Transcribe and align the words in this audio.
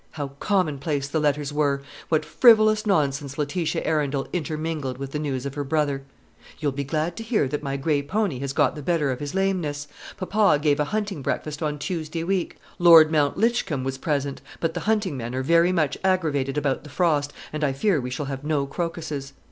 How 0.13 0.29
commonplace 0.39 1.07
the 1.07 1.19
letters 1.19 1.53
were! 1.53 1.83
What 2.09 2.25
frivolous 2.25 2.87
nonsense 2.87 3.37
Letitia 3.37 3.83
Arundel 3.83 4.27
intermingled 4.33 4.97
with 4.97 5.11
the 5.11 5.19
news 5.19 5.45
of 5.45 5.53
her 5.53 5.63
brother! 5.63 6.01
"You'll 6.57 6.71
be 6.71 6.83
glad 6.83 7.15
to 7.17 7.23
hear 7.23 7.47
that 7.49 7.61
my 7.61 7.77
grey 7.77 8.01
pony 8.01 8.39
has 8.39 8.51
got 8.51 8.73
the 8.73 8.81
better 8.81 9.11
of 9.11 9.19
his 9.19 9.35
lameness. 9.35 9.87
Papa 10.17 10.57
gave 10.59 10.79
a 10.79 10.85
hunting 10.85 11.21
breakfast 11.21 11.61
on 11.61 11.77
Tuesday 11.77 12.23
week. 12.23 12.57
Lord 12.79 13.11
Mountlitchcombe 13.11 13.83
was 13.83 13.99
present; 13.99 14.41
but 14.59 14.73
the 14.73 14.79
hunting 14.89 15.17
men 15.17 15.35
are 15.35 15.43
very 15.43 15.71
much 15.71 15.95
aggravated 16.03 16.57
about 16.57 16.83
the 16.83 16.89
frost, 16.89 17.31
and 17.53 17.63
I 17.63 17.71
fear 17.71 18.01
we 18.01 18.09
shall 18.09 18.25
have 18.25 18.43
no 18.43 18.65
crocuses. 18.65 19.33